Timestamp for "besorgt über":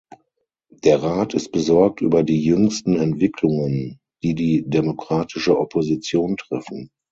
1.51-2.23